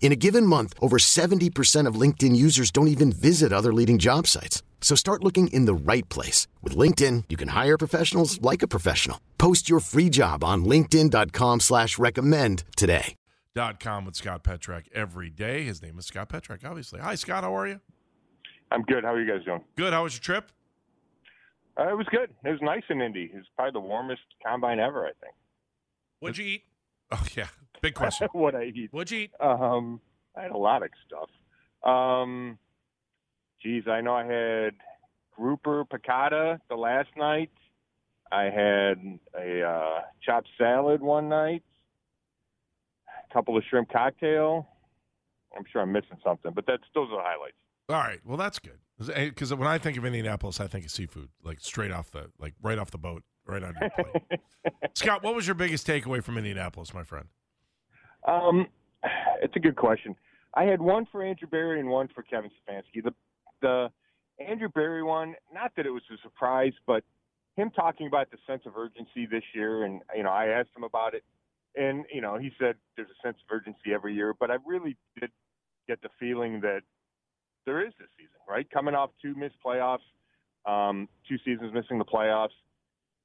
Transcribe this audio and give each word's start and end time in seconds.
In 0.00 0.10
a 0.12 0.16
given 0.16 0.46
month, 0.46 0.74
over 0.80 0.96
70% 0.96 1.86
of 1.86 1.94
LinkedIn 2.00 2.34
users 2.34 2.70
don't 2.70 2.88
even 2.88 3.12
visit 3.12 3.52
other 3.52 3.74
leading 3.74 3.98
job 3.98 4.26
sites. 4.26 4.62
So 4.80 4.94
start 4.94 5.22
looking 5.22 5.48
in 5.48 5.66
the 5.66 5.74
right 5.74 6.08
place. 6.08 6.46
With 6.62 6.74
LinkedIn, 6.74 7.24
you 7.28 7.36
can 7.36 7.48
hire 7.48 7.76
professionals 7.76 8.40
like 8.40 8.62
a 8.62 8.68
professional. 8.68 9.20
Post 9.36 9.68
your 9.68 9.80
free 9.80 10.08
job 10.08 10.42
on 10.42 10.64
linkedin.com 10.64 11.60
slash 11.60 11.98
recommend 11.98 12.64
today. 12.76 13.14
Dot 13.54 13.80
com 13.80 14.04
with 14.04 14.14
Scott 14.14 14.44
Petrak 14.44 14.84
every 14.94 15.30
day. 15.30 15.64
His 15.64 15.82
name 15.82 15.98
is 15.98 16.06
Scott 16.06 16.28
Petrak, 16.28 16.64
obviously. 16.64 17.00
Hi, 17.00 17.16
Scott. 17.16 17.42
How 17.42 17.56
are 17.56 17.66
you? 17.66 17.80
I'm 18.70 18.82
good. 18.82 19.02
How 19.02 19.14
are 19.14 19.20
you 19.20 19.28
guys 19.28 19.44
doing? 19.44 19.64
Good. 19.76 19.92
How 19.92 20.04
was 20.04 20.14
your 20.14 20.20
trip? 20.20 20.52
Uh, 21.76 21.88
it 21.88 21.96
was 21.96 22.06
good. 22.12 22.30
It 22.44 22.50
was 22.50 22.60
nice 22.62 22.84
in 22.88 23.00
Indy. 23.00 23.30
It 23.32 23.36
was 23.36 23.46
probably 23.56 23.72
the 23.72 23.80
warmest 23.80 24.22
combine 24.46 24.78
ever, 24.78 25.04
I 25.06 25.10
think. 25.20 25.34
What'd 26.20 26.38
you 26.38 26.44
eat? 26.44 26.62
Oh, 27.10 27.24
yeah. 27.36 27.48
Big 27.80 27.94
question. 27.94 28.28
what 28.32 28.54
I 28.54 28.64
eat. 28.64 28.88
What'd 28.92 29.10
you 29.10 29.20
eat? 29.20 29.32
Um, 29.40 30.00
I 30.36 30.42
had 30.42 30.50
a 30.50 30.56
lot 30.56 30.82
of 30.82 30.90
stuff. 31.06 31.30
Um, 31.88 32.58
geez, 33.62 33.84
I 33.88 34.00
know 34.00 34.14
I 34.14 34.24
had 34.24 34.74
grouper 35.36 35.84
piccata 35.84 36.60
the 36.68 36.76
last 36.76 37.08
night. 37.16 37.50
I 38.30 38.44
had 38.44 39.18
a 39.38 39.62
uh, 39.62 40.00
chopped 40.24 40.48
salad 40.58 41.00
one 41.00 41.28
night. 41.28 41.62
A 43.30 43.32
couple 43.32 43.56
of 43.56 43.64
shrimp 43.68 43.90
cocktail. 43.90 44.68
I'm 45.56 45.64
sure 45.70 45.82
I'm 45.82 45.92
missing 45.92 46.18
something, 46.22 46.52
but 46.54 46.64
that's 46.66 46.82
those 46.94 47.08
are 47.10 47.16
the 47.16 47.22
highlights. 47.22 47.56
All 47.88 47.96
right. 47.96 48.20
Well, 48.24 48.36
that's 48.36 48.58
good. 48.58 48.78
Because 48.98 49.54
when 49.54 49.68
I 49.68 49.78
think 49.78 49.96
of 49.96 50.04
Indianapolis, 50.04 50.60
I 50.60 50.66
think 50.66 50.84
of 50.84 50.90
seafood, 50.90 51.28
like 51.42 51.60
straight 51.60 51.90
off 51.90 52.10
the, 52.10 52.30
like 52.38 52.54
right 52.62 52.78
off 52.78 52.90
the 52.90 52.98
boat, 52.98 53.22
right 53.46 53.62
on 53.62 53.74
your 53.80 53.90
plate. 53.90 54.40
Scott, 54.94 55.22
what 55.22 55.34
was 55.34 55.46
your 55.46 55.54
biggest 55.54 55.86
takeaway 55.86 56.22
from 56.22 56.36
Indianapolis, 56.36 56.92
my 56.92 57.02
friend? 57.02 57.28
Um, 58.28 58.66
it's 59.42 59.56
a 59.56 59.60
good 59.60 59.76
question. 59.76 60.14
I 60.54 60.64
had 60.64 60.80
one 60.80 61.06
for 61.10 61.22
Andrew 61.22 61.48
Berry 61.48 61.80
and 61.80 61.88
one 61.88 62.08
for 62.14 62.22
Kevin 62.22 62.50
Stefanski. 62.50 63.02
The 63.02 63.14
the 63.60 63.90
Andrew 64.44 64.68
Berry 64.68 65.02
one, 65.02 65.34
not 65.52 65.72
that 65.76 65.86
it 65.86 65.90
was 65.90 66.02
a 66.12 66.16
surprise, 66.22 66.72
but 66.86 67.02
him 67.56 67.70
talking 67.70 68.06
about 68.06 68.30
the 68.30 68.38
sense 68.46 68.62
of 68.66 68.76
urgency 68.76 69.26
this 69.26 69.42
year, 69.54 69.84
and 69.84 70.00
you 70.16 70.22
know, 70.22 70.30
I 70.30 70.46
asked 70.46 70.70
him 70.76 70.84
about 70.84 71.14
it, 71.14 71.24
and 71.76 72.04
you 72.12 72.20
know, 72.20 72.38
he 72.38 72.50
said 72.58 72.76
there's 72.96 73.08
a 73.08 73.26
sense 73.26 73.36
of 73.42 73.54
urgency 73.54 73.92
every 73.92 74.14
year, 74.14 74.34
but 74.38 74.50
I 74.50 74.56
really 74.64 74.96
did 75.20 75.30
get 75.88 76.00
the 76.02 76.08
feeling 76.20 76.60
that 76.60 76.82
there 77.66 77.84
is 77.84 77.92
this 77.98 78.08
season, 78.16 78.38
right? 78.48 78.68
Coming 78.70 78.94
off 78.94 79.10
two 79.20 79.34
missed 79.34 79.56
playoffs, 79.64 80.06
um, 80.66 81.08
two 81.28 81.36
seasons 81.44 81.74
missing 81.74 81.98
the 81.98 82.04
playoffs, 82.04 82.56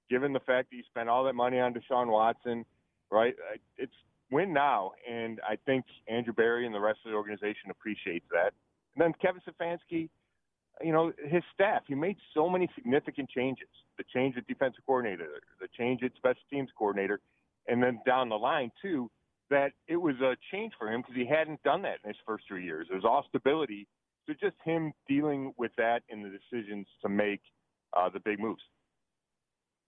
given 0.09 0.34
the 0.34 0.40
fact 0.40 0.72
that 0.72 0.78
you 0.78 0.84
spent 0.90 1.09
all 1.09 1.24
that 1.26 1.36
money 1.36 1.59
on 1.59 1.74
Deshaun 1.74 2.08
Watson, 2.08 2.66
right? 3.12 3.36
It's 3.78 3.94
win 4.32 4.54
now, 4.54 4.92
and 5.10 5.40
I 5.48 5.58
think 5.66 5.86
Andrew 6.08 6.34
Berry 6.34 6.66
and 6.66 6.74
the 6.74 6.80
rest 6.80 7.00
of 7.06 7.12
the 7.12 7.18
organization 7.18 7.70
appreciates 7.70 8.26
that. 8.32 8.54
And 8.96 9.04
then 9.04 9.14
Kevin 9.22 9.42
Stefanski, 9.42 10.10
you 10.82 10.92
know, 10.92 11.12
his 11.28 11.44
staff, 11.54 11.84
he 11.88 11.96
made 11.96 12.18
so 12.34 12.50
many 12.50 12.70
significant 12.76 13.30
changes. 13.30 13.68
The 13.98 14.04
change 14.14 14.36
at 14.38 14.48
defensive 14.48 14.84
coordinator, 14.86 15.42
the 15.60 15.68
change 15.78 16.02
at 16.04 16.12
special 16.16 16.42
teams 16.50 16.70
coordinator, 16.78 17.20
and 17.68 17.81
then 17.81 18.00
down 18.06 18.30
the 18.30 18.36
line 18.36 18.72
too, 18.81 19.09
that 19.50 19.72
it 19.88 19.97
was 19.97 20.16
a 20.22 20.36
change 20.52 20.74
for 20.80 20.92
him 20.92 21.02
because 21.02 21.16
he 21.16 21.26
hadn't 21.26 21.62
done 21.64 21.84
that 21.84 21.97
in 22.03 22.09
his 22.09 22.18
first 22.26 22.46
three 22.47 22.64
years. 22.64 22.88
Was 22.92 23.06
all 23.06 23.26
stability. 23.30 23.88
So 24.26 24.34
just 24.42 24.56
him 24.64 24.94
dealing 25.08 25.53
with 25.58 25.72
that 25.78 26.02
in 26.09 26.24
the 26.24 26.30
decisions 26.30 26.88
to 27.02 27.09
make 27.09 27.42
uh, 27.96 28.09
the 28.09 28.20
big 28.20 28.40
moves. 28.40 28.62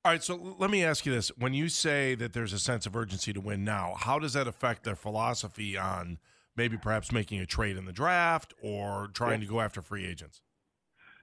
All 0.05 0.11
right, 0.11 0.23
so 0.23 0.55
let 0.59 0.69
me 0.69 0.83
ask 0.83 1.07
you 1.07 1.11
this: 1.11 1.29
When 1.35 1.55
you 1.55 1.67
say 1.67 2.13
that 2.13 2.33
there's 2.33 2.53
a 2.53 2.59
sense 2.59 2.85
of 2.85 2.95
urgency 2.95 3.33
to 3.33 3.41
win 3.41 3.63
now, 3.63 3.95
how 3.97 4.19
does 4.19 4.33
that 4.33 4.47
affect 4.47 4.83
their 4.83 4.95
philosophy 4.95 5.75
on 5.75 6.19
maybe 6.55 6.77
perhaps 6.77 7.11
making 7.11 7.39
a 7.39 7.47
trade 7.47 7.75
in 7.75 7.85
the 7.85 7.91
draft 7.91 8.53
or 8.61 9.09
trying 9.15 9.41
yeah. 9.41 9.47
to 9.47 9.53
go 9.53 9.61
after 9.61 9.81
free 9.81 10.05
agents? 10.05 10.41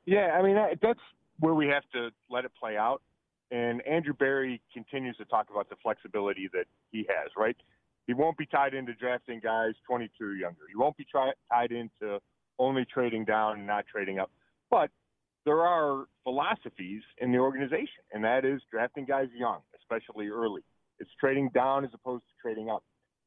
Yeah, 0.04 0.36
I 0.36 0.42
mean 0.42 0.56
that's 0.82 0.98
where 1.38 1.54
we 1.54 1.68
have 1.68 1.84
to 1.92 2.10
let 2.28 2.44
it 2.44 2.50
play 2.58 2.76
out. 2.76 3.02
And 3.52 3.86
Andrew 3.86 4.14
Berry 4.14 4.60
continues 4.74 5.16
to 5.18 5.26
talk 5.26 5.46
about 5.48 5.68
the 5.68 5.76
flexibility 5.80 6.50
that 6.52 6.64
he 6.90 7.06
has. 7.08 7.30
Right, 7.36 7.56
he 8.08 8.14
won't 8.14 8.36
be 8.36 8.46
tied 8.46 8.74
into 8.74 8.94
drafting 8.94 9.38
guys 9.38 9.74
22 9.86 10.24
or 10.24 10.34
younger. 10.34 10.62
He 10.68 10.74
won't 10.74 10.96
be 10.96 11.04
try- 11.04 11.34
tied 11.48 11.70
into 11.70 12.18
only 12.58 12.84
trading 12.92 13.26
down 13.26 13.58
and 13.58 13.66
not 13.68 13.84
trading 13.86 14.18
up. 14.18 14.32
But 14.72 14.90
there 15.44 15.60
are 15.62 16.06
philosophies 16.24 17.02
in 17.18 17.32
the 17.32 17.38
organization, 17.38 18.02
and 18.12 18.24
that 18.24 18.44
is 18.44 18.60
drafting 18.70 19.04
guys 19.04 19.28
young, 19.36 19.60
especially 19.80 20.28
early. 20.28 20.62
It's 21.00 21.10
trading 21.18 21.50
down 21.52 21.84
as 21.84 21.90
opposed 21.94 22.22
to 22.24 22.32
trading 22.40 22.70
up. 22.70 22.84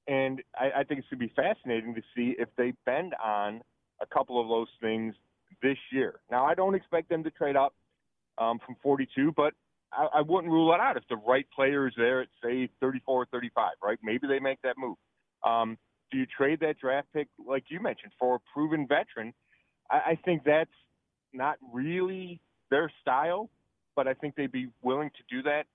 And 0.08 0.42
I, 0.58 0.80
I 0.80 0.84
think 0.84 1.00
it's 1.00 1.10
going 1.10 1.20
to 1.20 1.28
be 1.28 1.34
fascinating 1.36 1.96
to 1.96 2.02
see 2.16 2.36
if 2.38 2.50
they 2.58 2.74
bend 2.86 3.14
on 3.24 3.62
a 4.02 4.06
couple 4.06 4.40
of 4.40 4.48
those 4.48 4.68
things 4.80 5.16
this 5.62 5.78
year. 5.92 6.20
Now, 6.32 6.46
I 6.46 6.54
don't 6.54 6.76
expect 6.76 7.10
them 7.10 7.24
to 7.24 7.32
trade 7.32 7.56
up 7.56 7.74
um, 8.38 8.60
from 8.66 8.76
42, 8.84 9.34
but 9.36 9.54
I, 9.92 10.08
I 10.16 10.22
wouldn't 10.22 10.52
rule 10.52 10.74
it 10.74 10.80
out 10.80 10.98
if 10.98 11.04
the 11.10 11.18
right 11.18 11.46
player 11.56 11.88
is 11.88 11.94
there 11.98 12.22
at, 12.22 12.28
say, 12.44 12.70
34 12.80 13.24
or 13.24 13.26
35, 13.26 13.72
right? 13.84 13.98
Maybe 14.04 14.28
they 14.28 14.40
make 14.40 14.62
that 14.62 14.76
move. 14.78 14.98
Um, 15.44 15.78
do 16.12 16.18
you 16.18 16.26
trade 16.26 16.60
that 16.62 16.80
draft 16.80 17.08
pick, 17.14 17.28
like 17.46 17.66
you 17.70 17.82
mentioned, 17.82 18.12
for 18.20 18.36
a 18.36 18.40
proven 18.54 18.88
veteran? 18.88 19.34
I, 19.90 19.96
I 19.96 20.20
think 20.24 20.44
that's 20.46 20.70
not 21.36 21.58
really 21.72 22.40
their 22.70 22.92
style, 23.02 23.50
but 23.96 24.08
I 24.08 24.14
think 24.14 24.36
they'd 24.36 24.52
be 24.52 24.70
willing 24.82 25.10
to 25.10 25.36
do 25.36 25.44
that 25.44 25.66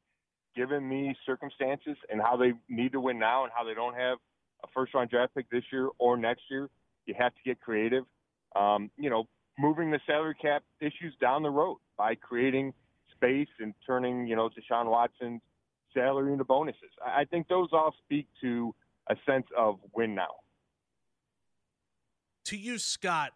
given 0.57 0.89
the 0.89 1.15
circumstances 1.25 1.97
and 2.11 2.21
how 2.21 2.37
they 2.37 2.53
need 2.69 2.93
to 2.93 3.01
win 3.01 3.19
now 3.19 3.45
and 3.45 3.53
how 3.57 3.65
they 3.65 3.75
don't 3.75 3.95
have 3.95 4.19
a 4.65 4.67
first 4.75 4.95
round 4.95 5.11
draft 5.11 5.35
pick 5.35 5.49
this 5.51 5.65
year 5.73 5.89
or 5.99 6.17
next 6.17 6.43
year. 6.51 6.69
You 7.07 7.15
have 7.19 7.33
to 7.35 7.41
get 7.45 7.61
creative. 7.61 8.05
Um, 8.57 8.91
you 8.99 9.11
know, 9.11 9.29
moving 9.59 9.91
the 9.91 10.01
salary 10.07 10.35
cap 10.41 10.63
issues 10.81 11.15
down 11.21 11.43
the 11.43 11.51
road 11.51 11.79
by 11.97 12.15
creating 12.15 12.73
space 13.15 13.49
and 13.61 13.75
turning, 13.87 14.27
you 14.27 14.35
know, 14.35 14.49
Deshaun 14.49 14.87
Watson's 14.87 15.41
salary 15.95 16.33
into 16.33 16.45
bonuses. 16.45 16.91
I 17.05 17.25
think 17.25 17.49
those 17.49 17.69
all 17.73 17.95
speak 18.05 18.27
to 18.41 18.75
a 19.09 19.15
sense 19.27 19.47
of 19.57 19.79
win 19.95 20.15
now. 20.15 20.35
To 22.45 22.57
you, 22.57 22.79
Scott, 22.79 23.33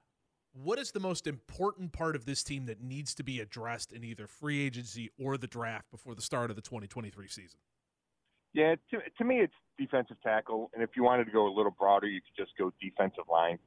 what 0.54 0.78
is 0.78 0.92
the 0.92 1.00
most 1.00 1.26
important 1.26 1.92
part 1.92 2.14
of 2.14 2.26
this 2.26 2.44
team 2.44 2.66
that 2.66 2.80
needs 2.80 3.14
to 3.16 3.24
be 3.24 3.40
addressed 3.40 3.92
in 3.92 4.04
either 4.04 4.28
free 4.28 4.64
agency 4.64 5.10
or 5.18 5.36
the 5.36 5.48
draft 5.48 5.90
before 5.90 6.14
the 6.14 6.22
start 6.22 6.48
of 6.48 6.56
the 6.56 6.62
2023 6.62 7.26
season? 7.28 7.58
Yeah, 8.52 8.76
to, 8.92 8.98
to 9.18 9.24
me, 9.24 9.40
it's 9.40 9.54
defensive 9.76 10.16
tackle. 10.22 10.70
And 10.72 10.82
if 10.82 10.90
you 10.94 11.02
wanted 11.02 11.24
to 11.24 11.32
go 11.32 11.48
a 11.48 11.52
little 11.52 11.74
broader, 11.76 12.06
you 12.06 12.20
could 12.20 12.40
just 12.40 12.56
go 12.56 12.72
defensive 12.80 13.24
line. 13.30 13.58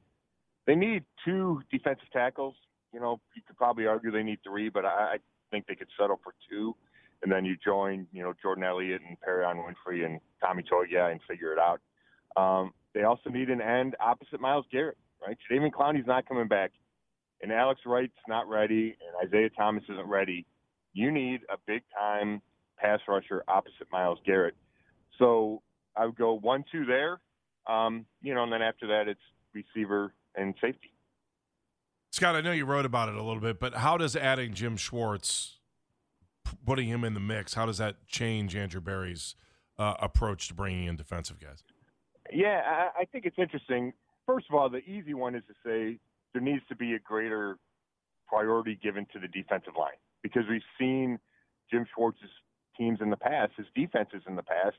They 0.66 0.74
need 0.74 1.04
two 1.26 1.60
defensive 1.70 2.08
tackles. 2.10 2.54
You 2.94 3.00
know, 3.00 3.20
you 3.36 3.42
could 3.46 3.58
probably 3.58 3.86
argue 3.86 4.10
they 4.10 4.22
need 4.22 4.38
three, 4.42 4.70
but 4.70 4.86
I, 4.86 4.88
I 4.88 5.16
think 5.50 5.66
they 5.66 5.74
could 5.74 5.88
settle 6.00 6.18
for 6.24 6.34
two. 6.48 6.74
And 7.22 7.30
then 7.30 7.44
you 7.44 7.56
join, 7.62 8.06
you 8.12 8.22
know, 8.22 8.32
Jordan 8.40 8.64
Elliott 8.64 9.02
and 9.06 9.18
Perrion 9.20 9.56
Winfrey 9.56 10.06
and 10.06 10.20
Tommy 10.40 10.62
Togiai 10.62 11.12
and 11.12 11.20
figure 11.28 11.52
it 11.52 11.58
out. 11.58 11.80
Um, 12.36 12.72
they 12.94 13.02
also 13.02 13.28
need 13.28 13.50
an 13.50 13.60
end 13.60 13.94
opposite 14.00 14.40
Myles 14.40 14.64
Garrett 14.72 14.96
right? 15.28 15.38
Jadeveon 15.50 15.70
Clowney's 15.70 16.06
not 16.06 16.26
coming 16.26 16.48
back, 16.48 16.72
and 17.42 17.52
Alex 17.52 17.80
Wright's 17.86 18.12
not 18.26 18.48
ready, 18.48 18.96
and 19.00 19.28
Isaiah 19.28 19.50
Thomas 19.50 19.84
isn't 19.88 20.08
ready. 20.08 20.46
You 20.94 21.10
need 21.10 21.40
a 21.52 21.56
big 21.66 21.82
time 21.96 22.40
pass 22.78 23.00
rusher 23.06 23.44
opposite 23.48 23.88
Myles 23.92 24.18
Garrett. 24.24 24.54
So 25.18 25.62
I 25.96 26.06
would 26.06 26.16
go 26.16 26.34
one 26.34 26.64
two 26.70 26.86
there, 26.86 27.20
um, 27.66 28.06
you 28.22 28.34
know, 28.34 28.42
and 28.44 28.52
then 28.52 28.62
after 28.62 28.86
that 28.88 29.08
it's 29.08 29.20
receiver 29.52 30.14
and 30.34 30.54
safety. 30.60 30.92
Scott, 32.10 32.34
I 32.36 32.40
know 32.40 32.52
you 32.52 32.64
wrote 32.64 32.86
about 32.86 33.08
it 33.08 33.16
a 33.16 33.22
little 33.22 33.40
bit, 33.40 33.60
but 33.60 33.74
how 33.74 33.98
does 33.98 34.16
adding 34.16 34.54
Jim 34.54 34.76
Schwartz, 34.76 35.58
putting 36.64 36.88
him 36.88 37.04
in 37.04 37.14
the 37.14 37.20
mix, 37.20 37.54
how 37.54 37.66
does 37.66 37.78
that 37.78 38.06
change 38.06 38.56
Andrew 38.56 38.80
Berry's 38.80 39.34
uh, 39.78 39.94
approach 40.00 40.48
to 40.48 40.54
bringing 40.54 40.84
in 40.84 40.96
defensive 40.96 41.38
guys? 41.38 41.62
Yeah, 42.32 42.62
I, 42.64 43.00
I 43.00 43.04
think 43.04 43.26
it's 43.26 43.38
interesting 43.38 43.92
first 44.28 44.46
of 44.50 44.54
all, 44.54 44.68
the 44.68 44.84
easy 44.88 45.14
one 45.14 45.34
is 45.34 45.42
to 45.48 45.54
say 45.64 45.98
there 46.34 46.42
needs 46.42 46.62
to 46.68 46.76
be 46.76 46.92
a 46.92 46.98
greater 46.98 47.56
priority 48.28 48.78
given 48.80 49.06
to 49.12 49.18
the 49.18 49.26
defensive 49.26 49.72
line 49.76 49.96
because 50.22 50.42
we've 50.48 50.60
seen 50.78 51.18
Jim 51.70 51.86
Schwartz's 51.94 52.30
teams 52.76 52.98
in 53.00 53.08
the 53.08 53.16
past, 53.16 53.52
his 53.56 53.66
defenses 53.74 54.22
in 54.28 54.36
the 54.36 54.42
past, 54.42 54.76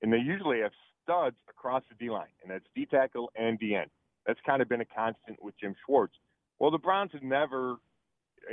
and 0.00 0.12
they 0.12 0.18
usually 0.18 0.60
have 0.60 0.70
studs 1.02 1.36
across 1.50 1.82
the 1.88 1.96
D 2.02 2.10
line, 2.10 2.30
and 2.42 2.50
that's 2.50 2.64
D 2.74 2.86
tackle 2.86 3.30
and 3.36 3.58
D 3.58 3.74
end. 3.74 3.90
That's 4.26 4.38
kind 4.46 4.62
of 4.62 4.68
been 4.68 4.80
a 4.80 4.86
constant 4.86 5.42
with 5.42 5.58
Jim 5.58 5.74
Schwartz. 5.84 6.14
Well, 6.60 6.70
the 6.70 6.78
Browns 6.78 7.10
have 7.12 7.24
never, 7.24 7.76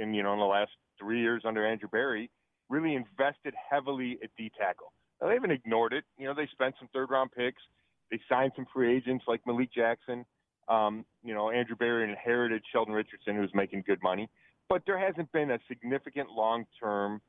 in 0.02 0.16
you 0.16 0.24
know, 0.24 0.34
in 0.34 0.40
the 0.40 0.46
last 0.46 0.72
three 1.00 1.22
years 1.22 1.44
under 1.46 1.66
Andrew 1.66 1.88
Berry, 1.88 2.32
really 2.70 2.96
invested 2.96 3.54
heavily 3.70 4.18
at 4.24 4.32
D 4.36 4.52
tackle. 4.60 4.94
Now, 5.22 5.28
they 5.28 5.36
haven't 5.36 5.52
ignored 5.52 5.94
it. 5.94 6.06
You 6.18 6.28
know, 6.28 6.34
they 6.34 6.48
spent 6.52 6.74
some 6.80 6.90
third 6.92 7.12
round 7.12 7.32
picks. 7.32 7.62
They 8.10 8.20
signed 8.28 8.54
some 8.56 8.66
free 8.74 8.96
agents 8.96 9.26
like 9.28 9.42
Malik 9.46 9.72
Jackson. 9.72 10.26
Um, 10.70 11.04
you 11.24 11.34
know, 11.34 11.50
Andrew 11.50 11.76
Berry 11.76 12.10
inherited 12.10 12.62
Sheldon 12.72 12.94
Richardson, 12.94 13.36
who 13.36 13.42
was 13.42 13.50
making 13.54 13.84
good 13.88 14.02
money, 14.04 14.30
but 14.70 14.84
there 14.86 15.00
hasn't 15.00 15.32
been 15.32 15.52
a 15.52 15.60
significant 15.68 16.30
long 16.30 16.66
term 16.80 17.22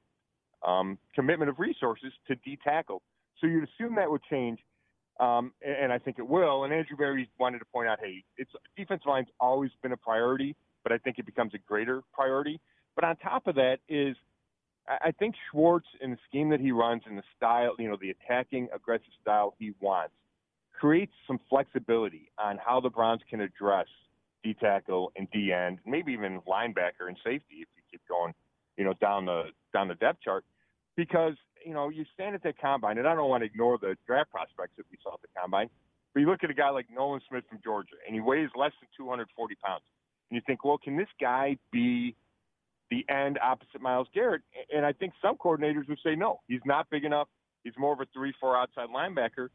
um, 0.67 0.99
commitment 1.15 1.49
of 1.49 1.59
resources 1.59 2.13
to 2.29 2.35
D 2.37 2.59
tackle. 2.63 3.03
So 3.41 3.47
you'd 3.47 3.65
assume 3.65 3.95
that 3.97 4.11
would 4.11 4.23
change, 4.31 4.59
um, 5.19 5.53
and 5.63 5.91
I 5.91 5.99
think 5.99 6.19
it 6.19 6.29
will. 6.29 6.65
And 6.65 6.73
Andrew 6.73 6.97
Berry 6.97 7.31
wanted 7.39 7.61
to 7.61 7.65
point 7.65 7.89
out, 7.89 7.99
hey, 8.03 8.23
it's 8.37 8.51
defense 8.77 9.03
line's 9.07 9.29
always 9.41 9.71
been 9.83 9.93
a 9.93 9.97
priority, 9.97 10.55
but 10.83 10.93
I 10.93 10.99
think 10.99 11.19
it 11.19 11.25
becomes 11.25 11.55
a 11.55 11.59
greater 11.67 12.03
priority. 12.13 12.61
But 12.95 13.05
on 13.05 13.17
top 13.17 13.47
of 13.47 13.55
that 13.55 13.79
is, 13.89 14.17
I 14.87 15.13
think 15.13 15.35
Schwartz 15.51 15.87
and 16.03 16.13
the 16.13 16.19
scheme 16.29 16.51
that 16.51 16.61
he 16.61 16.73
runs 16.73 17.03
and 17.07 17.17
the 17.17 17.23
style, 17.37 17.75
you 17.79 17.89
know, 17.89 17.97
the 18.01 18.11
attacking 18.11 18.69
aggressive 18.75 19.13
style 19.23 19.55
he 19.59 19.73
wants, 19.81 20.15
creates 20.81 21.13
some 21.27 21.39
flexibility 21.51 22.31
on 22.39 22.59
how 22.65 22.81
the 22.81 22.89
Browns 22.89 23.21
can 23.29 23.43
address 23.43 23.87
D 24.43 24.57
tackle 24.59 25.13
and 25.17 25.29
D 25.31 25.53
end, 25.53 25.79
maybe 25.87 26.13
even 26.13 26.41
linebacker 26.49 27.07
and 27.07 27.17
safety 27.23 27.61
if 27.61 27.69
you 27.77 27.83
keep 27.91 28.01
going, 28.09 28.33
you 28.79 28.85
know, 28.85 28.95
down 28.95 29.27
the 29.27 29.51
down 29.75 29.89
the 29.89 29.95
depth 29.97 30.23
chart, 30.23 30.45
because 30.97 31.35
you 31.65 31.75
know 31.75 31.91
you 31.91 32.07
stand 32.15 32.35
at 32.35 32.43
that 32.45 32.59
combine, 32.59 32.97
and 32.97 33.07
I 33.07 33.15
don't 33.15 33.29
want 33.29 33.43
to 33.43 33.47
ignore 33.47 33.77
the 33.77 33.95
draft 34.07 34.31
prospects 34.31 34.73
that 34.79 34.87
we 34.91 34.97
saw 35.03 35.15
at 35.15 35.21
the 35.21 35.29
combine, 35.39 35.69
but 36.15 36.21
you 36.21 36.27
look 36.31 36.43
at 36.43 36.51
a 36.51 36.55
guy 36.55 36.71
like 36.71 36.87
Nolan 36.91 37.21
Smith 37.29 37.45
from 37.51 37.59
Georgia, 37.63 37.97
and 38.07 38.15
he 38.15 38.21
weighs 38.23 38.49
less 38.57 38.73
than 38.81 38.89
240 38.97 39.55
pounds, 39.63 39.83
and 40.31 40.37
you 40.37 40.43
think, 40.47 40.65
well, 40.65 40.79
can 40.79 40.97
this 40.97 41.09
guy 41.21 41.59
be 41.71 42.17
the 42.91 43.05
end 43.11 43.39
opposite 43.43 43.83
Myles 43.83 44.09
Garrett? 44.15 44.41
And 44.75 44.87
I 44.87 44.93
think 44.95 45.13
some 45.21 45.37
coordinators 45.37 45.87
would 45.91 46.01
say 46.03 46.15
no, 46.15 46.41
he's 46.49 46.65
not 46.65 46.89
big 46.89 47.05
enough. 47.05 47.29
He's 47.65 47.75
more 47.77 47.93
of 47.93 48.01
a 48.01 48.07
three-four 48.15 48.57
outside 48.57 48.89
linebacker, 48.89 49.49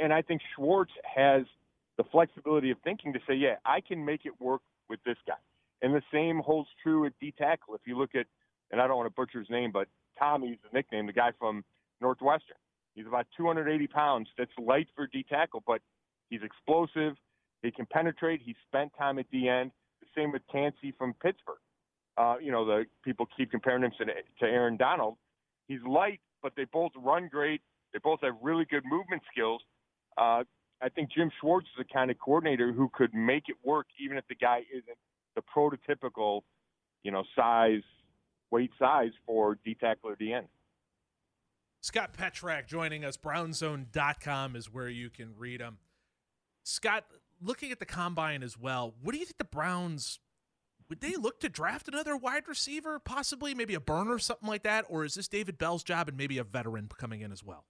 and 0.00 0.12
I 0.12 0.22
think 0.22 0.40
Schwartz 0.54 0.92
has 1.02 1.44
the 1.96 2.04
flexibility 2.04 2.70
of 2.70 2.78
thinking 2.84 3.12
to 3.12 3.18
say, 3.28 3.34
yeah, 3.34 3.56
I 3.64 3.80
can 3.80 4.04
make 4.04 4.24
it 4.24 4.32
work 4.40 4.62
with 4.88 5.00
this 5.04 5.16
guy. 5.26 5.34
And 5.82 5.94
the 5.94 6.02
same 6.12 6.40
holds 6.40 6.68
true 6.82 7.06
at 7.06 7.12
D 7.20 7.32
tackle. 7.36 7.74
If 7.74 7.82
you 7.86 7.96
look 7.96 8.14
at, 8.14 8.26
and 8.70 8.80
I 8.80 8.86
don't 8.86 8.96
want 8.96 9.06
to 9.06 9.14
butcher 9.14 9.38
his 9.38 9.50
name, 9.50 9.70
but 9.72 9.88
Tommy's 10.18 10.58
the 10.62 10.76
nickname, 10.76 11.06
the 11.06 11.12
guy 11.12 11.30
from 11.38 11.64
Northwestern. 12.00 12.56
He's 12.94 13.06
about 13.06 13.26
280 13.36 13.86
pounds. 13.86 14.28
That's 14.36 14.50
light 14.58 14.88
for 14.96 15.06
D 15.06 15.24
tackle, 15.28 15.62
but 15.66 15.80
he's 16.30 16.40
explosive. 16.42 17.14
He 17.62 17.70
can 17.70 17.86
penetrate. 17.86 18.40
He 18.44 18.54
spent 18.66 18.92
time 18.98 19.18
at 19.18 19.26
the 19.30 19.48
end. 19.48 19.70
The 20.00 20.06
same 20.16 20.32
with 20.32 20.42
Kancey 20.50 20.92
from 20.96 21.14
Pittsburgh. 21.14 21.58
Uh, 22.16 22.36
you 22.42 22.50
know, 22.50 22.64
the 22.64 22.86
people 23.04 23.26
keep 23.36 23.50
comparing 23.50 23.84
him 23.84 23.92
to, 23.98 24.04
to 24.04 24.44
Aaron 24.44 24.76
Donald. 24.76 25.16
He's 25.68 25.78
light, 25.88 26.20
but 26.42 26.52
they 26.56 26.64
both 26.64 26.92
run 26.96 27.28
great. 27.30 27.60
They 27.92 28.00
both 28.02 28.20
have 28.22 28.34
really 28.42 28.64
good 28.64 28.82
movement 28.84 29.22
skills. 29.32 29.62
Uh, 30.18 30.44
I 30.80 30.88
think 30.88 31.10
Jim 31.12 31.30
Schwartz 31.40 31.66
is 31.66 31.86
the 31.86 31.92
kind 31.92 32.10
of 32.10 32.18
coordinator 32.18 32.72
who 32.72 32.90
could 32.92 33.14
make 33.14 33.44
it 33.48 33.56
work, 33.64 33.86
even 34.00 34.16
if 34.16 34.24
the 34.28 34.34
guy 34.34 34.62
isn't 34.72 34.98
the 35.34 35.42
prototypical, 35.42 36.42
you 37.02 37.10
know, 37.10 37.24
size, 37.36 37.82
weight 38.50 38.70
size 38.78 39.10
for 39.26 39.58
D 39.64 39.76
tackle 39.80 40.10
or 40.10 40.16
D 40.16 40.32
end. 40.32 40.46
Scott 41.80 42.12
Petrak 42.16 42.66
joining 42.66 43.04
us. 43.04 43.16
Brownzone.com 43.16 44.56
is 44.56 44.72
where 44.72 44.88
you 44.88 45.10
can 45.10 45.34
read 45.36 45.60
him. 45.60 45.78
Scott, 46.64 47.04
looking 47.40 47.70
at 47.70 47.78
the 47.78 47.86
combine 47.86 48.42
as 48.42 48.58
well, 48.58 48.94
what 49.00 49.12
do 49.12 49.18
you 49.18 49.24
think 49.24 49.38
the 49.38 49.44
Browns 49.44 50.18
would 50.88 51.00
they 51.00 51.16
look 51.16 51.40
to 51.40 51.48
draft 51.48 51.86
another 51.86 52.16
wide 52.16 52.48
receiver, 52.48 52.98
possibly 52.98 53.54
maybe 53.54 53.74
a 53.74 53.80
burner, 53.80 54.14
or 54.14 54.18
something 54.18 54.48
like 54.48 54.62
that, 54.62 54.86
or 54.88 55.04
is 55.04 55.14
this 55.14 55.28
David 55.28 55.58
Bell's 55.58 55.82
job 55.82 56.08
and 56.08 56.16
maybe 56.16 56.38
a 56.38 56.44
veteran 56.44 56.88
coming 56.98 57.20
in 57.20 57.30
as 57.30 57.44
well? 57.44 57.64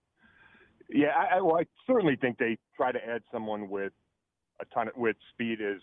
Yeah, 0.89 1.09
I, 1.09 1.41
well, 1.41 1.57
I 1.57 1.67
certainly 1.87 2.17
think 2.17 2.39
they 2.39 2.59
try 2.77 2.93
to 2.93 2.99
add 2.99 3.23
someone 3.33 3.69
with 3.69 3.93
a 4.61 4.65
ton 4.75 4.89
of 4.89 4.97
with 4.97 5.17
speed 5.33 5.59
is 5.61 5.83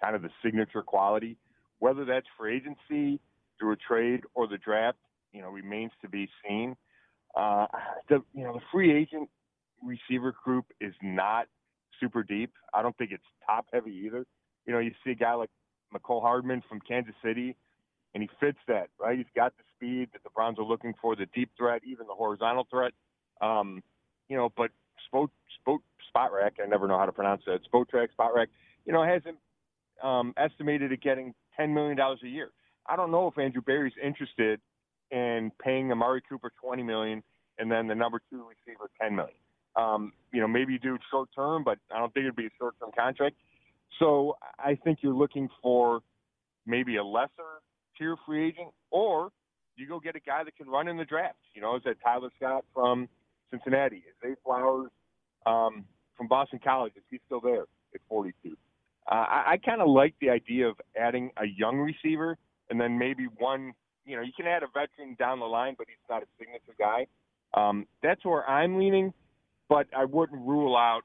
kind 0.00 0.16
of 0.16 0.22
the 0.22 0.30
signature 0.44 0.82
quality. 0.82 1.36
Whether 1.78 2.04
that's 2.04 2.26
for 2.36 2.48
agency, 2.48 3.20
through 3.58 3.72
a 3.72 3.76
trade, 3.76 4.22
or 4.34 4.46
the 4.46 4.58
draft, 4.58 4.98
you 5.32 5.40
know, 5.42 5.48
remains 5.48 5.92
to 6.02 6.08
be 6.08 6.28
seen. 6.46 6.76
Uh, 7.36 7.66
the 8.08 8.22
you 8.34 8.44
know 8.44 8.52
the 8.54 8.60
free 8.72 8.92
agent 8.94 9.28
receiver 9.82 10.34
group 10.44 10.66
is 10.80 10.94
not 11.02 11.46
super 12.00 12.22
deep. 12.22 12.52
I 12.74 12.82
don't 12.82 12.96
think 12.98 13.10
it's 13.12 13.24
top 13.46 13.66
heavy 13.72 13.92
either. 14.06 14.26
You 14.66 14.72
know, 14.72 14.78
you 14.80 14.92
see 15.04 15.12
a 15.12 15.14
guy 15.14 15.34
like 15.34 15.50
Mecole 15.94 16.20
Hardman 16.20 16.62
from 16.68 16.80
Kansas 16.80 17.14
City, 17.24 17.56
and 18.14 18.22
he 18.22 18.28
fits 18.40 18.58
that 18.68 18.88
right. 19.00 19.16
He's 19.16 19.26
got 19.34 19.54
the 19.56 19.64
speed 19.76 20.10
that 20.12 20.22
the 20.22 20.30
Browns 20.30 20.58
are 20.58 20.64
looking 20.64 20.94
for, 21.00 21.16
the 21.16 21.26
deep 21.34 21.50
threat, 21.56 21.82
even 21.86 22.06
the 22.06 22.14
horizontal 22.14 22.66
threat. 22.70 22.92
Um, 23.40 23.82
you 24.28 24.36
know, 24.36 24.52
but 24.56 24.70
Spot, 25.06 25.30
Spot, 25.60 25.80
Spotrac, 26.14 26.52
I 26.62 26.66
never 26.68 26.86
know 26.86 26.98
how 26.98 27.06
to 27.06 27.12
pronounce 27.12 27.42
that. 27.46 27.60
Spotrac, 27.72 28.08
Spotrac, 28.18 28.46
you 28.86 28.92
know, 28.92 29.04
has 29.04 29.22
him 29.24 29.36
um, 30.06 30.34
estimated 30.36 30.92
at 30.92 31.00
getting 31.00 31.34
$10 31.58 31.72
million 31.72 31.98
a 31.98 32.26
year. 32.26 32.50
I 32.86 32.96
don't 32.96 33.10
know 33.10 33.28
if 33.28 33.38
Andrew 33.38 33.62
Berry's 33.62 33.92
interested 34.02 34.60
in 35.10 35.52
paying 35.62 35.92
Amari 35.92 36.22
Cooper 36.28 36.52
20 36.60 36.82
million 36.82 37.22
and 37.58 37.70
then 37.70 37.86
the 37.86 37.94
number 37.94 38.20
two 38.30 38.44
receiver 38.48 38.90
10 39.00 39.14
million. 39.14 39.34
Um, 39.76 40.12
you 40.32 40.40
know, 40.40 40.48
maybe 40.48 40.72
you 40.72 40.78
do 40.78 40.98
short 41.10 41.28
term, 41.34 41.64
but 41.64 41.78
I 41.94 41.98
don't 41.98 42.12
think 42.12 42.24
it'd 42.24 42.36
be 42.36 42.46
a 42.46 42.50
short 42.58 42.74
term 42.80 42.90
contract. 42.96 43.36
So 43.98 44.36
I 44.58 44.76
think 44.84 44.98
you're 45.02 45.14
looking 45.14 45.48
for 45.62 46.00
maybe 46.66 46.96
a 46.96 47.04
lesser 47.04 47.60
tier 47.96 48.16
free 48.26 48.48
agent, 48.48 48.68
or 48.90 49.30
you 49.76 49.88
go 49.88 50.00
get 50.00 50.16
a 50.16 50.20
guy 50.20 50.44
that 50.44 50.56
can 50.56 50.68
run 50.68 50.88
in 50.88 50.96
the 50.96 51.04
draft. 51.04 51.38
You 51.54 51.62
know, 51.62 51.76
is 51.76 51.82
that 51.84 51.96
Tyler 52.02 52.30
Scott 52.36 52.64
from 52.74 53.08
Cincinnati? 53.52 53.96
Is 53.96 54.14
Zay 54.22 54.34
Flowers 54.44 54.90
um, 55.46 55.84
from 56.16 56.26
Boston 56.26 56.58
College? 56.62 56.94
Is 56.96 57.02
he 57.10 57.20
still 57.26 57.40
there 57.40 57.66
at 57.94 58.00
42? 58.08 58.56
Uh, 59.06 59.14
I, 59.14 59.52
I 59.52 59.56
kind 59.58 59.80
of 59.80 59.88
like 59.88 60.14
the 60.20 60.30
idea 60.30 60.68
of 60.68 60.76
adding 60.96 61.30
a 61.36 61.46
young 61.46 61.78
receiver 61.78 62.38
and 62.70 62.80
then 62.80 62.98
maybe 62.98 63.26
one. 63.38 63.72
You 64.04 64.16
know, 64.16 64.22
you 64.22 64.32
can 64.36 64.46
add 64.46 64.64
a 64.64 64.66
veteran 64.66 65.14
down 65.16 65.38
the 65.38 65.46
line, 65.46 65.76
but 65.78 65.86
he's 65.88 65.96
not 66.10 66.22
a 66.22 66.26
signature 66.36 66.74
guy. 66.76 67.06
Um, 67.54 67.86
that's 68.02 68.24
where 68.24 68.48
I'm 68.48 68.78
leaning, 68.78 69.12
but 69.68 69.86
I 69.96 70.06
wouldn't 70.06 70.40
rule 70.44 70.76
out, 70.76 71.02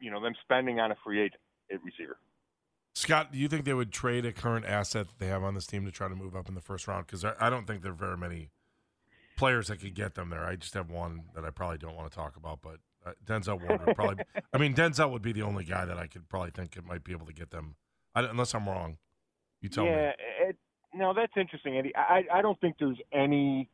you 0.00 0.10
know, 0.10 0.22
them 0.22 0.34
spending 0.42 0.80
on 0.80 0.90
a 0.90 0.96
free 1.04 1.20
agent 1.20 1.40
at 1.70 1.82
receiver. 1.84 2.16
Scott, 2.94 3.32
do 3.32 3.38
you 3.38 3.48
think 3.48 3.64
they 3.64 3.74
would 3.74 3.92
trade 3.92 4.24
a 4.24 4.32
current 4.32 4.64
asset 4.64 5.08
that 5.08 5.18
they 5.18 5.26
have 5.26 5.42
on 5.42 5.54
this 5.54 5.66
team 5.66 5.84
to 5.84 5.90
try 5.90 6.08
to 6.08 6.14
move 6.14 6.36
up 6.36 6.48
in 6.48 6.54
the 6.54 6.60
first 6.60 6.86
round? 6.86 7.06
Because 7.06 7.24
I 7.24 7.50
don't 7.50 7.66
think 7.66 7.82
there 7.82 7.92
are 7.92 7.94
very 7.94 8.16
many 8.16 8.50
players 9.36 9.68
that 9.68 9.80
could 9.80 9.94
get 9.94 10.14
them 10.14 10.30
there. 10.30 10.44
I 10.44 10.56
just 10.56 10.74
have 10.74 10.90
one 10.90 11.24
that 11.34 11.44
I 11.44 11.50
probably 11.50 11.78
don't 11.78 11.96
want 11.96 12.10
to 12.10 12.16
talk 12.16 12.36
about, 12.36 12.60
but 12.62 12.78
uh, 13.06 13.12
Denzel 13.24 13.60
Ward 13.60 13.86
would 13.86 13.96
probably. 13.96 14.24
I 14.52 14.58
mean, 14.58 14.74
Denzel 14.74 15.10
would 15.10 15.22
be 15.22 15.32
the 15.32 15.42
only 15.42 15.64
guy 15.64 15.84
that 15.84 15.98
I 15.98 16.06
could 16.06 16.28
probably 16.28 16.50
think 16.50 16.76
it 16.76 16.84
might 16.84 17.04
be 17.04 17.12
able 17.12 17.26
to 17.26 17.32
get 17.32 17.50
them, 17.50 17.76
I, 18.14 18.22
unless 18.24 18.54
I'm 18.54 18.68
wrong. 18.68 18.98
You 19.60 19.68
tell 19.68 19.84
yeah, 19.84 19.90
me. 19.90 20.12
Yeah, 20.46 20.52
no, 20.94 21.14
that's 21.14 21.32
interesting, 21.36 21.76
Andy. 21.76 21.94
I 21.96 22.24
I 22.32 22.42
don't 22.42 22.60
think 22.60 22.76
there's 22.78 22.98
any 23.12 23.68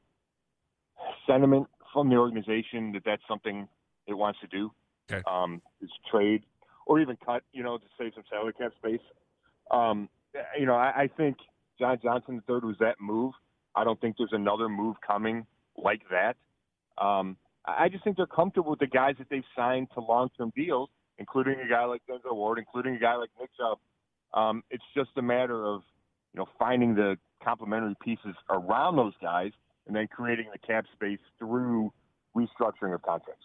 sentiment 1.26 1.66
from 1.92 2.08
the 2.08 2.16
organization 2.16 2.92
that 2.92 3.02
that's 3.04 3.22
something 3.28 3.68
it 4.06 4.14
wants 4.14 4.38
to 4.40 4.46
do. 4.46 4.70
Okay. 5.10 5.22
Um, 5.26 5.60
is 5.80 5.90
trade 6.10 6.44
or 6.86 7.00
even 7.00 7.16
cut, 7.24 7.42
you 7.52 7.62
know, 7.62 7.78
to 7.78 7.84
save 7.98 8.12
some 8.14 8.24
salary 8.30 8.52
cap 8.52 8.72
space. 8.78 9.00
Um, 9.70 10.08
you 10.58 10.66
know, 10.66 10.74
I, 10.74 11.02
I 11.02 11.10
think 11.16 11.36
John 11.78 11.98
Johnson 12.02 12.42
III 12.48 12.60
was 12.62 12.76
that 12.80 12.96
move. 13.00 13.32
I 13.74 13.84
don't 13.84 14.00
think 14.00 14.16
there's 14.18 14.32
another 14.32 14.68
move 14.68 14.96
coming 15.06 15.46
like 15.76 16.02
that. 16.10 16.36
Um, 17.02 17.36
I 17.64 17.88
just 17.88 18.04
think 18.04 18.16
they're 18.16 18.26
comfortable 18.26 18.70
with 18.70 18.80
the 18.80 18.86
guys 18.86 19.14
that 19.18 19.28
they've 19.30 19.44
signed 19.54 19.88
to 19.94 20.00
long-term 20.00 20.52
deals, 20.56 20.88
including 21.18 21.60
a 21.60 21.68
guy 21.68 21.84
like 21.84 22.02
Denzel 22.08 22.34
Ward, 22.34 22.58
including 22.58 22.96
a 22.96 22.98
guy 22.98 23.14
like 23.16 23.30
Nick 23.38 23.50
Chubb. 23.56 23.78
Um, 24.32 24.62
it's 24.70 24.84
just 24.94 25.10
a 25.16 25.22
matter 25.22 25.64
of 25.64 25.82
you 26.32 26.38
know 26.38 26.46
finding 26.58 26.94
the 26.94 27.16
complementary 27.42 27.96
pieces 28.02 28.34
around 28.48 28.96
those 28.96 29.14
guys 29.20 29.52
and 29.86 29.96
then 29.96 30.06
creating 30.08 30.46
the 30.52 30.58
cap 30.58 30.84
space 30.94 31.18
through 31.38 31.92
restructuring 32.36 32.94
of 32.94 33.02
contracts. 33.02 33.44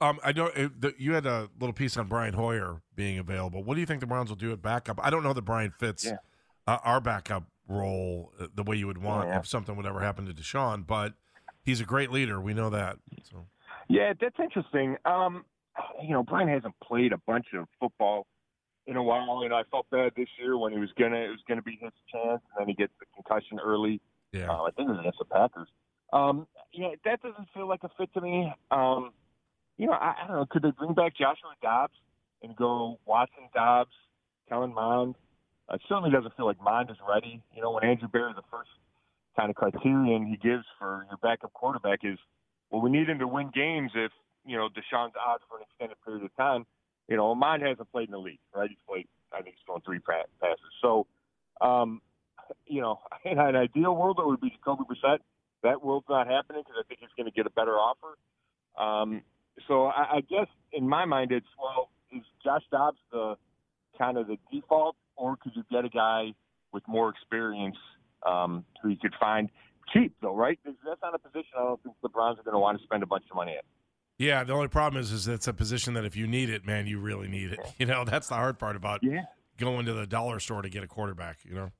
Um, 0.00 0.20
I 0.22 0.32
know 0.32 0.46
it, 0.46 0.80
the, 0.80 0.94
you 0.96 1.14
had 1.14 1.26
a 1.26 1.48
little 1.58 1.72
piece 1.72 1.96
on 1.96 2.06
Brian 2.06 2.34
Hoyer 2.34 2.82
being 2.94 3.18
available. 3.18 3.64
What 3.64 3.74
do 3.74 3.80
you 3.80 3.86
think 3.86 4.00
the 4.00 4.06
Browns 4.06 4.28
will 4.28 4.36
do 4.36 4.52
at 4.52 4.62
backup? 4.62 5.00
I 5.02 5.10
don't 5.10 5.24
know 5.24 5.32
that 5.32 5.42
Brian 5.42 5.72
fits 5.78 6.04
yeah. 6.04 6.16
uh, 6.66 6.78
our 6.84 7.00
backup 7.00 7.44
role 7.68 8.32
uh, 8.40 8.46
the 8.54 8.62
way 8.62 8.76
you 8.76 8.86
would 8.86 9.02
want 9.02 9.28
yeah. 9.28 9.38
if 9.38 9.46
something 9.46 9.76
would 9.76 9.86
ever 9.86 10.00
happen 10.00 10.26
to 10.26 10.32
Deshaun, 10.32 10.86
but 10.86 11.14
he's 11.64 11.80
a 11.80 11.84
great 11.84 12.10
leader. 12.10 12.40
We 12.40 12.54
know 12.54 12.70
that. 12.70 12.98
So. 13.30 13.46
Yeah, 13.88 14.12
that's 14.20 14.36
interesting. 14.38 14.96
Um, 15.04 15.44
you 16.02 16.10
know, 16.10 16.22
Brian 16.22 16.48
hasn't 16.48 16.74
played 16.82 17.12
a 17.12 17.18
bunch 17.26 17.46
of 17.54 17.66
football 17.80 18.26
in 18.86 18.96
a 18.96 19.02
while, 19.02 19.42
and 19.44 19.52
I 19.52 19.62
felt 19.70 19.86
bad 19.90 20.12
this 20.16 20.28
year 20.40 20.56
when 20.56 20.72
he 20.72 20.78
was 20.78 20.90
gonna 20.98 21.16
it 21.16 21.28
was 21.28 21.40
gonna 21.46 21.62
be 21.62 21.78
his 21.80 21.92
chance, 22.12 22.40
and 22.42 22.60
then 22.60 22.68
he 22.68 22.74
gets 22.74 22.92
the 22.98 23.06
concussion 23.14 23.58
early. 23.62 24.00
Yeah, 24.32 24.50
uh, 24.50 24.62
I 24.62 24.70
think 24.70 24.88
it 24.88 24.92
was 24.92 25.00
against 25.00 25.18
the 25.18 25.24
Packers. 25.26 25.68
Um, 26.12 26.46
yeah, 26.72 26.90
that 27.04 27.22
doesn't 27.22 27.48
feel 27.54 27.68
like 27.68 27.80
a 27.84 27.90
fit 27.98 28.12
to 28.14 28.20
me. 28.20 28.52
Um, 28.70 29.12
you 29.76 29.86
know, 29.86 29.92
I, 29.92 30.14
I 30.24 30.26
don't 30.26 30.36
know. 30.36 30.46
Could 30.50 30.62
they 30.62 30.70
bring 30.70 30.94
back 30.94 31.16
Joshua 31.16 31.54
Dobbs? 31.62 31.94
and 32.42 32.54
go 32.56 32.98
Watson, 33.04 33.48
Dobbs, 33.54 33.94
Kellen 34.48 34.74
Mond. 34.74 35.14
It 35.72 35.80
certainly 35.88 36.10
doesn't 36.10 36.34
feel 36.36 36.46
like 36.46 36.60
Mond 36.62 36.90
is 36.90 36.96
ready. 37.06 37.42
You 37.54 37.62
know, 37.62 37.72
when 37.72 37.84
Andrew 37.84 38.08
Berry, 38.08 38.32
the 38.34 38.42
first 38.50 38.70
kind 39.36 39.50
of 39.50 39.56
criterion 39.56 40.26
he 40.26 40.36
gives 40.36 40.64
for 40.78 41.06
your 41.08 41.18
backup 41.22 41.52
quarterback 41.52 42.00
is, 42.02 42.18
well, 42.70 42.80
we 42.80 42.90
need 42.90 43.08
him 43.08 43.18
to 43.18 43.28
win 43.28 43.50
games 43.54 43.92
if, 43.94 44.10
you 44.46 44.56
know, 44.56 44.68
Deshaun's 44.68 45.14
out 45.16 45.42
for 45.48 45.58
an 45.58 45.64
extended 45.68 45.96
period 46.04 46.24
of 46.24 46.34
time. 46.36 46.64
You 47.08 47.16
know, 47.16 47.34
Mond 47.34 47.62
hasn't 47.62 47.90
played 47.92 48.08
in 48.08 48.12
the 48.12 48.18
league, 48.18 48.40
right? 48.54 48.68
He's 48.68 48.78
played, 48.88 49.06
I 49.32 49.42
think 49.42 49.56
he's 49.56 49.64
thrown 49.66 49.80
three 49.82 50.00
passes. 50.00 50.58
So, 50.82 51.06
um, 51.60 52.00
you 52.66 52.80
know, 52.80 53.00
in 53.24 53.38
an 53.38 53.56
ideal 53.56 53.94
world, 53.94 54.18
it 54.18 54.26
would 54.26 54.40
be 54.40 54.50
Jacoby 54.50 54.84
Brissett. 54.84 55.18
That 55.62 55.84
world's 55.84 56.06
not 56.08 56.26
happening 56.28 56.62
because 56.62 56.76
I 56.78 56.86
think 56.86 57.00
he's 57.00 57.10
going 57.16 57.28
to 57.28 57.34
get 57.34 57.46
a 57.46 57.50
better 57.50 57.72
offer. 57.72 58.16
Um, 58.78 59.22
so 59.66 59.86
I, 59.86 60.16
I 60.16 60.20
guess 60.20 60.46
in 60.72 60.88
my 60.88 61.04
mind, 61.04 61.32
it's 61.32 61.46
well, 61.60 61.90
is 62.12 62.22
Josh 62.44 62.62
Dobbs 62.70 62.98
the 63.10 63.36
kind 63.98 64.16
of 64.16 64.28
the 64.28 64.38
default, 64.52 64.94
or 65.18 65.36
could 65.36 65.52
you 65.54 65.64
get 65.70 65.84
a 65.84 65.88
guy 65.88 66.32
with 66.72 66.82
more 66.86 67.08
experience 67.10 67.76
um, 68.26 68.64
who 68.82 68.90
you 68.90 68.96
could 68.96 69.14
find 69.20 69.50
cheap 69.92 70.14
though? 70.22 70.34
Right? 70.34 70.58
That's 70.64 71.00
not 71.02 71.14
a 71.14 71.18
position 71.18 71.50
I 71.56 71.64
don't 71.64 71.82
think 71.82 71.96
the 72.02 72.08
Browns 72.08 72.38
are 72.38 72.42
going 72.42 72.54
to 72.54 72.60
want 72.60 72.78
to 72.78 72.84
spend 72.84 73.02
a 73.02 73.06
bunch 73.06 73.24
of 73.30 73.36
money 73.36 73.52
at. 73.58 73.64
Yeah, 74.18 74.42
the 74.42 74.52
only 74.52 74.68
problem 74.68 75.00
is, 75.00 75.12
is 75.12 75.28
it's 75.28 75.46
a 75.46 75.52
position 75.52 75.94
that 75.94 76.04
if 76.04 76.16
you 76.16 76.26
need 76.26 76.50
it, 76.50 76.66
man, 76.66 76.88
you 76.88 76.98
really 76.98 77.28
need 77.28 77.52
it. 77.52 77.60
You 77.78 77.86
know, 77.86 78.04
that's 78.04 78.26
the 78.26 78.34
hard 78.34 78.58
part 78.58 78.74
about 78.74 79.04
yeah. 79.04 79.22
going 79.56 79.86
to 79.86 79.92
the 79.92 80.06
dollar 80.06 80.40
store 80.40 80.62
to 80.62 80.68
get 80.68 80.82
a 80.82 80.88
quarterback. 80.88 81.38
You 81.44 81.54
know. 81.54 81.70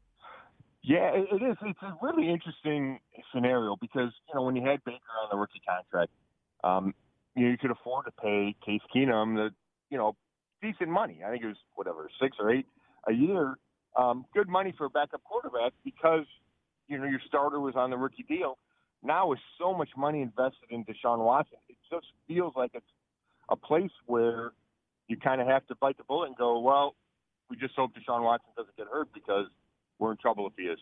Yeah, 0.83 1.11
it, 1.13 1.27
it 1.33 1.43
is. 1.43 1.57
It's 1.63 1.83
a 1.83 1.95
really 2.01 2.31
interesting 2.31 3.01
scenario 3.35 3.77
because 3.81 4.13
you 4.29 4.35
know 4.35 4.43
when 4.43 4.55
you 4.55 4.63
had 4.63 4.83
Baker 4.85 4.99
on 5.23 5.29
the 5.31 5.37
rookie 5.37 5.61
contract, 5.69 6.13
um, 6.63 6.95
you 7.35 7.45
know 7.45 7.51
you 7.51 7.59
could 7.59 7.73
afford 7.73 8.05
to 8.07 8.13
pay 8.13 8.55
Case 8.65 8.81
Keenum 8.95 9.35
the 9.35 9.51
you 9.91 9.99
know 9.99 10.15
decent 10.63 10.89
money. 10.89 11.21
I 11.27 11.31
think 11.31 11.43
it 11.43 11.49
was 11.49 11.57
whatever 11.75 12.09
six 12.23 12.37
or 12.39 12.53
eight 12.53 12.67
a 13.07 13.13
year. 13.13 13.57
Um, 13.97 14.25
good 14.35 14.49
money 14.49 14.73
for 14.77 14.87
a 14.87 14.91
backup 14.91 15.23
quarterback 15.25 15.73
because 15.85 16.25
you 16.89 16.99
know 16.99 17.05
your 17.05 17.21
starter 17.27 17.61
was 17.61 17.75
on 17.77 17.91
the 17.91 17.97
rookie 17.97 18.25
deal. 18.29 18.59
Now 19.03 19.29
with 19.29 19.39
so 19.59 19.75
much 19.75 19.91
money 19.97 20.23
invested 20.23 20.71
in 20.71 20.85
Deshaun 20.85 21.19
Watson, 21.19 21.59
it 21.69 21.77
just 21.91 22.07
feels 22.27 22.55
like 22.57 22.73
it's 22.75 22.87
a 23.49 23.57
place 23.57 23.91
where 24.07 24.53
you 25.09 25.17
kind 25.17 25.41
of 25.41 25.47
have 25.47 25.67
to 25.69 25.75
bite 25.77 25.97
the 25.97 26.05
bullet 26.05 26.27
and 26.27 26.37
go, 26.37 26.61
well, 26.61 26.95
we 27.49 27.57
just 27.57 27.75
hope 27.75 27.93
Deshaun 27.95 28.23
Watson 28.23 28.51
doesn't 28.57 28.77
get 28.77 28.87
hurt 28.93 29.09
because 29.15 29.47
we're 29.99 30.13
in 30.13 30.19
trouble 30.19 30.47
if 30.47 30.53
he 30.57 30.65
is. 30.65 30.79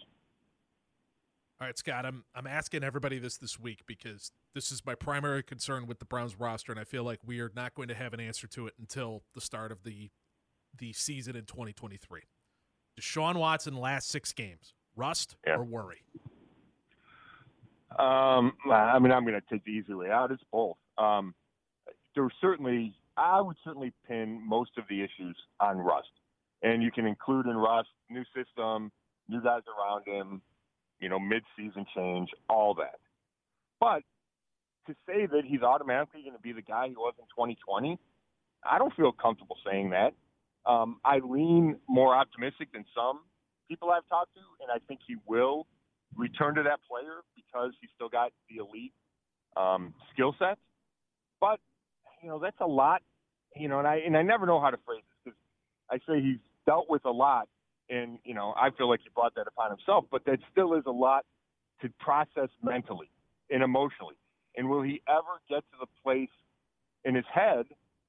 All 1.58 1.66
right, 1.66 1.78
Scott, 1.78 2.04
I'm 2.04 2.24
I'm 2.34 2.46
asking 2.46 2.84
everybody 2.84 3.18
this 3.18 3.38
this 3.38 3.58
week 3.58 3.84
because 3.86 4.30
this 4.54 4.70
is 4.70 4.84
my 4.84 4.94
primary 4.94 5.42
concern 5.42 5.86
with 5.86 6.00
the 6.00 6.04
Browns 6.04 6.38
roster, 6.38 6.70
and 6.70 6.78
I 6.78 6.84
feel 6.84 7.02
like 7.02 7.20
we 7.24 7.40
are 7.40 7.50
not 7.54 7.74
going 7.74 7.88
to 7.88 7.94
have 7.94 8.12
an 8.12 8.20
answer 8.20 8.46
to 8.48 8.66
it 8.66 8.74
until 8.78 9.22
the 9.34 9.40
start 9.40 9.72
of 9.72 9.82
the 9.82 10.10
the 10.78 10.92
season 10.92 11.36
in 11.36 11.44
2023. 11.44 12.22
Deshaun 13.00 13.36
Watson 13.36 13.76
last 13.76 14.08
six 14.08 14.32
games, 14.32 14.74
rust 14.94 15.36
yeah. 15.46 15.56
or 15.56 15.64
worry? 15.64 16.02
Um, 17.98 18.52
I 18.70 18.98
mean, 18.98 19.12
I'm 19.12 19.24
going 19.24 19.40
to 19.40 19.42
take 19.50 19.64
the 19.64 19.70
easy 19.70 19.94
way 19.94 20.10
out. 20.10 20.30
It's 20.30 20.42
both. 20.52 20.76
Um, 20.98 21.34
there 22.14 22.28
certainly, 22.40 22.94
I 23.16 23.40
would 23.40 23.56
certainly 23.64 23.92
pin 24.08 24.40
most 24.46 24.70
of 24.78 24.84
the 24.88 25.00
issues 25.02 25.36
on 25.60 25.78
rust, 25.78 26.08
and 26.62 26.82
you 26.82 26.90
can 26.90 27.06
include 27.06 27.46
in 27.46 27.56
rust 27.56 27.88
new 28.10 28.24
system, 28.34 28.90
new 29.28 29.42
guys 29.42 29.62
around 29.68 30.06
him, 30.06 30.42
you 31.00 31.08
know, 31.08 31.18
mid-season 31.18 31.84
change, 31.94 32.30
all 32.48 32.74
that. 32.74 32.98
But 33.80 34.02
to 34.86 34.94
say 35.06 35.26
that 35.26 35.42
he's 35.44 35.62
automatically 35.62 36.22
going 36.22 36.34
to 36.36 36.40
be 36.40 36.52
the 36.52 36.62
guy 36.62 36.88
he 36.88 36.94
was 36.94 37.14
in 37.18 37.24
2020, 37.26 37.98
I 38.64 38.78
don't 38.78 38.94
feel 38.94 39.12
comfortable 39.12 39.56
saying 39.68 39.90
that. 39.90 40.14
Um, 40.66 41.00
I 41.04 41.18
lean 41.18 41.78
more 41.88 42.14
optimistic 42.14 42.72
than 42.72 42.84
some 42.94 43.20
people 43.68 43.90
I've 43.90 44.08
talked 44.08 44.34
to, 44.34 44.40
and 44.60 44.70
I 44.70 44.84
think 44.86 45.00
he 45.06 45.16
will 45.26 45.66
return 46.16 46.54
to 46.56 46.62
that 46.64 46.80
player 46.88 47.22
because 47.34 47.72
he's 47.80 47.90
still 47.94 48.08
got 48.08 48.32
the 48.48 48.56
elite 48.56 48.92
um, 49.56 49.94
skill 50.12 50.34
set. 50.38 50.58
But 51.40 51.60
you 52.22 52.28
know, 52.28 52.38
that's 52.38 52.60
a 52.60 52.66
lot. 52.66 53.02
You 53.54 53.68
know, 53.68 53.78
and 53.78 53.88
I 53.88 53.96
and 54.04 54.16
I 54.16 54.22
never 54.22 54.46
know 54.46 54.60
how 54.60 54.70
to 54.70 54.78
phrase 54.84 55.02
this 55.24 55.32
because 55.32 55.38
I 55.90 55.98
say 56.06 56.20
he's 56.20 56.40
dealt 56.66 56.90
with 56.90 57.04
a 57.04 57.10
lot, 57.10 57.48
and 57.88 58.18
you 58.24 58.34
know, 58.34 58.52
I 58.56 58.70
feel 58.76 58.88
like 58.88 59.00
he 59.02 59.10
brought 59.14 59.34
that 59.36 59.46
upon 59.46 59.70
himself. 59.70 60.06
But 60.10 60.24
that 60.26 60.38
still 60.50 60.74
is 60.74 60.84
a 60.86 60.92
lot 60.92 61.24
to 61.82 61.88
process 62.00 62.48
mentally 62.62 63.10
and 63.50 63.62
emotionally. 63.62 64.16
And 64.56 64.68
will 64.68 64.82
he 64.82 65.02
ever 65.08 65.40
get 65.48 65.62
to 65.70 65.76
the 65.80 65.86
place 66.02 66.30
in 67.04 67.14
his 67.14 67.24
head 67.32 67.66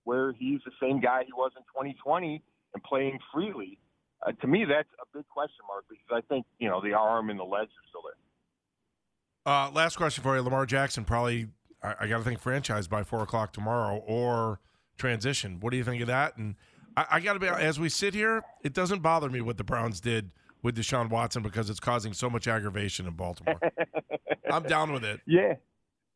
where 0.08 0.32
he's 0.32 0.62
the 0.64 0.72
same 0.82 1.02
guy 1.02 1.24
he 1.26 1.34
was 1.34 1.52
in 1.58 1.64
2020 1.64 2.42
and 2.74 2.84
playing 2.84 3.20
freely? 3.34 3.78
Uh, 4.26 4.32
to 4.32 4.48
me, 4.48 4.64
that's 4.64 4.88
a 5.02 5.18
big 5.18 5.28
question 5.28 5.66
mark 5.68 5.84
because 5.90 6.24
I 6.24 6.34
think 6.34 6.46
you 6.60 6.70
know 6.70 6.82
the 6.82 6.94
arm 6.94 7.30
and 7.30 7.38
the 7.38 7.44
legs 7.44 7.72
are 7.72 7.88
still 7.90 8.02
there. 8.04 9.54
Uh, 9.54 9.70
last 9.72 9.98
question 9.98 10.24
for 10.24 10.36
you, 10.36 10.42
Lamar 10.42 10.66
Jackson. 10.66 11.04
Probably, 11.04 11.48
I, 11.84 11.96
I 12.02 12.08
got 12.08 12.20
to 12.20 12.24
think 12.24 12.40
franchise 12.40 12.88
by 12.88 13.04
four 13.04 13.22
o'clock 13.22 13.52
tomorrow 13.52 13.98
or 14.08 14.62
transition. 14.98 15.60
What 15.60 15.72
do 15.72 15.78
you 15.78 15.84
think 15.84 16.02
of 16.02 16.08
that? 16.08 16.38
And 16.38 16.56
I, 16.96 17.06
I 17.12 17.20
got 17.20 17.34
to 17.34 17.40
be 17.40 17.48
as 17.48 17.78
we 17.78 17.90
sit 17.90 18.14
here, 18.14 18.44
it 18.64 18.74
doesn't 18.74 19.02
bother 19.02 19.30
me 19.30 19.42
what 19.42 19.58
the 19.58 19.64
Browns 19.66 20.00
did 20.00 20.32
with 20.64 20.78
Deshaun 20.78 21.10
Watson 21.10 21.44
because 21.44 21.70
it's 21.70 21.82
causing 21.82 22.14
so 22.14 22.30
much 22.30 22.48
aggravation 22.48 23.08
in 23.08 23.14
Baltimore. 23.14 23.60
I'm 24.52 24.64
down 24.64 24.94
with 24.94 25.04
it. 25.04 25.20
Yeah, 25.28 25.56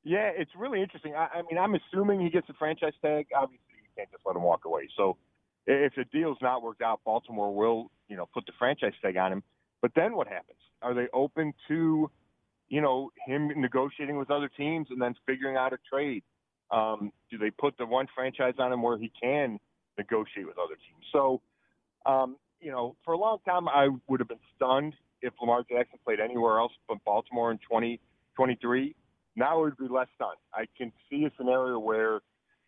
yeah, 0.04 0.32
it's 0.36 0.52
really 0.58 0.82
interesting. 0.82 1.14
I, 1.14 1.28
I 1.36 1.42
mean, 1.50 1.60
I'm 1.60 1.76
assuming 1.76 2.22
he 2.22 2.30
gets 2.30 2.50
a 2.50 2.54
franchise 2.54 2.94
tag. 3.02 3.28
Obviously, 3.36 3.71
can't 3.96 4.12
just 4.12 4.24
let 4.26 4.36
him 4.36 4.44
walk 4.44 4.66
away. 4.66 4.88
So 4.98 5.18
if 5.68 5.94
the 5.96 6.06
deal's 6.06 6.38
not 6.42 6.64
worked 6.64 6.82
out, 6.82 7.02
Baltimore 7.06 7.54
will, 7.54 7.92
you 8.08 8.18
know, 8.18 8.28
put 8.34 8.46
the 8.46 8.54
franchise 8.58 8.94
tag 9.02 9.18
on 9.18 9.32
him. 9.32 9.44
But 9.82 9.92
then 9.96 10.16
what 10.16 10.28
happens? 10.28 10.58
Are 10.82 10.94
they 10.94 11.08
open 11.14 11.54
to, 11.68 12.10
you 12.70 12.82
know, 12.82 13.12
him 13.26 13.52
negotiating 13.56 14.18
with 14.18 14.32
other 14.32 14.50
teams 14.50 14.88
and 14.90 15.02
then 15.02 15.16
figuring 15.26 15.58
out 15.58 15.74
a 15.74 15.78
trade? 15.90 16.24
Um, 16.72 17.12
do 17.30 17.38
they 17.38 17.52
put 17.52 17.78
the 17.78 17.86
one 17.86 18.08
franchise 18.16 18.54
on 18.58 18.72
him 18.72 18.82
where 18.82 18.98
he 18.98 19.12
can 19.22 19.60
negotiate 19.98 20.48
with 20.48 20.58
other 20.58 20.76
teams? 20.76 21.06
So, 21.12 21.42
um, 22.06 22.38
you 22.60 22.72
know, 22.72 22.96
for 23.04 23.14
a 23.14 23.18
long 23.18 23.40
time, 23.46 23.68
I 23.68 23.90
would 24.08 24.20
have 24.20 24.30
been 24.30 24.40
stunned 24.56 24.94
if 25.22 25.34
Lamar 25.42 25.64
Jackson 25.70 26.00
played 26.04 26.20
anywhere 26.20 26.60
else 26.60 26.72
but 26.88 26.98
Baltimore 27.06 27.52
in 27.52 27.58
2023. 27.58 28.96
Now 29.36 29.60
it 29.60 29.62
would 29.62 29.78
be 29.78 29.94
less 29.94 30.08
stunned. 30.16 30.38
I 30.54 30.66
can 30.78 30.92
see 31.10 31.26
a 31.26 31.32
scenario 31.38 31.80
where 31.80 32.22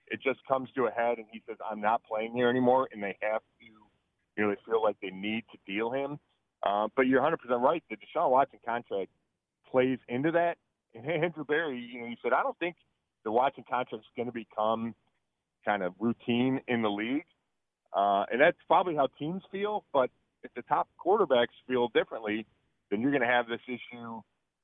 it 0.08 0.20
just 0.22 0.40
comes 0.48 0.70
to 0.76 0.86
a 0.86 0.92
head 0.92 1.18
and 1.18 1.28
he 1.32 1.42
says, 1.48 1.58
I'm 1.70 1.82
not 1.82 2.02
playing 2.04 2.34
here 2.34 2.50
anymore, 2.50 2.88
and 2.92 3.02
they 3.02 3.18
have 3.22 3.42
to, 3.60 3.66
you 3.66 4.44
know, 4.44 4.50
they 4.50 4.58
feel 4.66 4.82
like 4.82 4.98
they 5.02 5.10
need 5.10 5.44
to 5.52 5.72
deal 5.72 5.92
him. 5.92 6.20
Uh, 6.66 6.88
but 6.96 7.08
you're 7.08 7.22
100% 7.22 7.38
right. 7.62 7.84
The 7.90 7.98
Deshaun 7.98 8.30
Watson 8.30 8.60
contract 8.66 9.10
plays 9.70 10.00
into 10.08 10.32
that. 10.32 10.58
And 10.94 11.10
Andrew 11.24 11.44
Berry, 11.46 11.80
you 11.80 12.02
know, 12.02 12.08
he 12.08 12.18
said, 12.22 12.34
I 12.34 12.44
don't 12.44 12.58
think 12.60 12.76
the 13.24 13.32
Watson 13.32 13.64
contract 13.70 14.04
is 14.06 14.12
going 14.16 14.28
to 14.28 14.34
become 14.34 14.96
kind 15.66 15.84
of 15.84 15.94
routine 16.00 16.62
in 16.68 16.82
the 16.82 16.90
league. 16.90 17.26
Uh, 17.96 18.26
and 18.32 18.42
that's 18.42 18.58
probably 18.68 18.96
how 18.96 19.08
teams 19.20 19.44
feel. 19.52 19.84
But 19.94 20.10
if 20.44 20.54
the 20.56 20.62
top 20.64 20.90
quarterbacks 21.04 21.56
feel 21.68 21.90
differently, 21.90 22.46
then 22.90 23.02
you're 23.02 23.12
going 23.12 23.22
to 23.22 23.28
have 23.28 23.48
this 23.48 23.62
issue, 23.68 24.22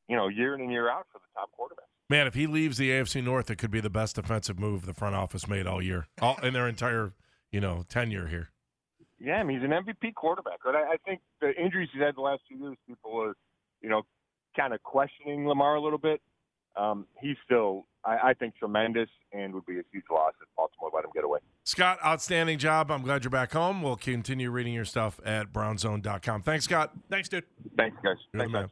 you 0.07 0.15
know, 0.15 0.27
year 0.27 0.55
in 0.55 0.61
and 0.61 0.71
year 0.71 0.89
out 0.89 1.07
for 1.11 1.19
the 1.19 1.39
top 1.39 1.49
quarterbacks. 1.57 1.98
Man, 2.09 2.25
if 2.25 2.33
he 2.33 2.47
leaves 2.47 2.77
the 2.77 2.89
AFC 2.89 3.23
North, 3.23 3.51
it 3.51 3.57
could 3.57 3.69
be 3.69 3.79
the 3.79 3.89
best 3.89 4.15
defensive 4.15 4.59
move 4.59 4.85
the 4.87 4.95
front 4.95 5.15
office 5.15 5.47
made 5.47 5.67
all 5.67 5.81
year, 5.81 6.07
all 6.21 6.37
in 6.41 6.53
their 6.53 6.67
entire, 6.67 7.13
you 7.51 7.61
know, 7.61 7.85
tenure 7.87 8.27
here. 8.27 8.49
Yeah, 9.19 9.35
I 9.35 9.43
mean, 9.43 9.59
he's 9.59 9.69
an 9.69 9.75
MVP 9.75 10.15
quarterback, 10.15 10.65
right? 10.65 10.75
I, 10.75 10.93
I 10.93 10.97
think 11.05 11.21
the 11.39 11.51
injuries 11.53 11.89
he's 11.93 12.01
had 12.01 12.15
the 12.15 12.21
last 12.21 12.41
few 12.47 12.57
years, 12.57 12.77
people 12.87 13.21
are, 13.21 13.35
you 13.81 13.89
know, 13.89 14.03
kind 14.55 14.73
of 14.73 14.81
questioning 14.81 15.47
Lamar 15.47 15.75
a 15.75 15.81
little 15.81 15.99
bit. 15.99 16.21
Um, 16.75 17.05
he's 17.21 17.35
still, 17.45 17.85
I, 18.05 18.29
I 18.29 18.33
think, 18.33 18.55
tremendous 18.55 19.09
and 19.33 19.53
would 19.53 19.65
be 19.65 19.73
a 19.79 19.83
huge 19.91 20.05
loss 20.09 20.33
if 20.41 20.47
Baltimore 20.55 20.89
let 20.93 21.03
him 21.03 21.11
get 21.13 21.25
away. 21.25 21.39
Scott, 21.63 21.99
outstanding 22.03 22.57
job. 22.57 22.89
I'm 22.89 23.01
glad 23.01 23.23
you're 23.23 23.31
back 23.31 23.51
home. 23.51 23.83
We'll 23.83 23.97
continue 23.97 24.49
reading 24.49 24.73
your 24.73 24.85
stuff 24.85 25.19
at 25.25 25.51
brownzone.com. 25.51 26.43
Thanks, 26.43 26.65
Scott. 26.65 26.91
Thanks, 27.09 27.27
dude. 27.29 27.43
Thanks, 27.77 27.97
guys. 28.03 28.15
You're 28.33 28.41
Thanks, 28.41 28.51
the 28.51 28.57
man. 28.57 28.63
guys. 28.63 28.71